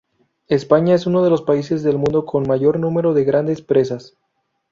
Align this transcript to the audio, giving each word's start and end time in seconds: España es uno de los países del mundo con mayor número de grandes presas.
España 0.47 0.95
es 0.95 1.05
uno 1.05 1.23
de 1.23 1.29
los 1.29 1.43
países 1.43 1.83
del 1.83 1.99
mundo 1.99 2.25
con 2.25 2.47
mayor 2.47 2.79
número 2.79 3.13
de 3.13 3.23
grandes 3.23 3.61
presas. 3.61 4.17